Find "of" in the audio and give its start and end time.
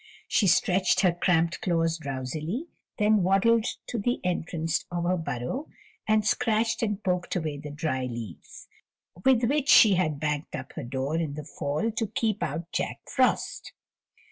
4.89-5.03